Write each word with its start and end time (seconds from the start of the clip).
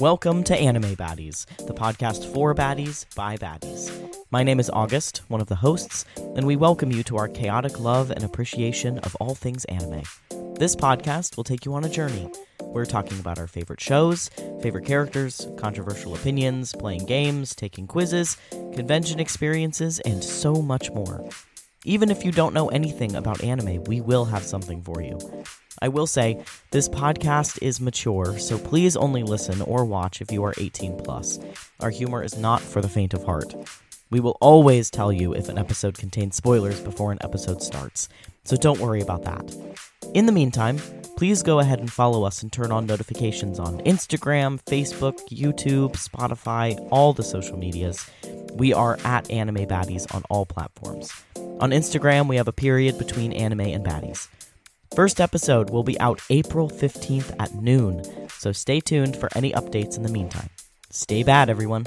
Welcome 0.00 0.44
to 0.44 0.56
Anime 0.56 0.96
Baddiez, 0.96 1.44
the 1.66 1.74
podcast 1.74 2.32
for 2.32 2.54
baddies 2.54 3.04
by 3.14 3.36
baddies. 3.36 3.92
My 4.30 4.42
name 4.42 4.58
is 4.58 4.70
August, 4.70 5.18
one 5.28 5.42
of 5.42 5.48
the 5.48 5.56
hosts, 5.56 6.06
and 6.16 6.46
we 6.46 6.56
welcome 6.56 6.90
you 6.90 7.02
to 7.02 7.18
our 7.18 7.28
chaotic 7.28 7.78
love 7.78 8.10
and 8.10 8.24
appreciation 8.24 8.98
of 9.00 9.14
all 9.16 9.34
things 9.34 9.66
anime. 9.66 10.04
This 10.54 10.74
podcast 10.74 11.36
will 11.36 11.44
take 11.44 11.66
you 11.66 11.74
on 11.74 11.84
a 11.84 11.90
journey. 11.90 12.32
We're 12.62 12.86
talking 12.86 13.20
about 13.20 13.38
our 13.38 13.46
favorite 13.46 13.82
shows, 13.82 14.30
favorite 14.62 14.86
characters, 14.86 15.46
controversial 15.58 16.14
opinions, 16.14 16.72
playing 16.72 17.04
games, 17.04 17.54
taking 17.54 17.86
quizzes, 17.86 18.38
convention 18.50 19.20
experiences, 19.20 20.00
and 20.00 20.24
so 20.24 20.62
much 20.62 20.90
more. 20.92 21.28
Even 21.84 22.10
if 22.10 22.24
you 22.24 22.32
don't 22.32 22.54
know 22.54 22.68
anything 22.68 23.16
about 23.16 23.44
anime, 23.44 23.84
we 23.84 24.00
will 24.00 24.24
have 24.24 24.44
something 24.44 24.80
for 24.80 25.02
you. 25.02 25.18
I 25.82 25.88
will 25.88 26.06
say, 26.06 26.44
this 26.72 26.90
podcast 26.90 27.58
is 27.62 27.80
mature, 27.80 28.38
so 28.38 28.58
please 28.58 28.96
only 28.96 29.22
listen 29.22 29.62
or 29.62 29.86
watch 29.86 30.20
if 30.20 30.30
you 30.30 30.44
are 30.44 30.52
18 30.58 30.98
plus. 30.98 31.38
Our 31.80 31.88
humor 31.88 32.22
is 32.22 32.36
not 32.36 32.60
for 32.60 32.82
the 32.82 32.88
faint 32.88 33.14
of 33.14 33.24
heart. 33.24 33.54
We 34.10 34.20
will 34.20 34.36
always 34.42 34.90
tell 34.90 35.10
you 35.10 35.34
if 35.34 35.48
an 35.48 35.56
episode 35.56 35.96
contains 35.96 36.36
spoilers 36.36 36.80
before 36.80 37.12
an 37.12 37.18
episode 37.22 37.62
starts, 37.62 38.10
so 38.44 38.56
don't 38.56 38.80
worry 38.80 39.00
about 39.00 39.24
that. 39.24 39.56
In 40.12 40.26
the 40.26 40.32
meantime, 40.32 40.78
please 41.16 41.42
go 41.42 41.60
ahead 41.60 41.78
and 41.78 41.90
follow 41.90 42.24
us 42.24 42.42
and 42.42 42.52
turn 42.52 42.72
on 42.72 42.84
notifications 42.84 43.58
on 43.58 43.78
Instagram, 43.84 44.62
Facebook, 44.64 45.18
YouTube, 45.30 45.92
Spotify, 45.92 46.76
all 46.90 47.14
the 47.14 47.22
social 47.22 47.56
medias. 47.56 48.10
We 48.52 48.74
are 48.74 48.98
at 49.04 49.30
Anime 49.30 49.64
Baddiez 49.66 50.14
on 50.14 50.24
all 50.28 50.44
platforms. 50.44 51.10
On 51.36 51.70
Instagram, 51.70 52.28
we 52.28 52.36
have 52.36 52.48
a 52.48 52.52
period 52.52 52.98
between 52.98 53.32
anime 53.32 53.60
and 53.60 53.84
baddies. 53.84 54.28
First 54.94 55.20
episode 55.20 55.70
will 55.70 55.84
be 55.84 55.98
out 56.00 56.20
April 56.30 56.68
15th 56.68 57.32
at 57.38 57.54
noon, 57.54 58.02
so 58.28 58.50
stay 58.50 58.80
tuned 58.80 59.16
for 59.16 59.28
any 59.36 59.52
updates 59.52 59.96
in 59.96 60.02
the 60.02 60.08
meantime. 60.08 60.50
Stay 60.90 61.22
bad, 61.22 61.48
everyone. 61.48 61.86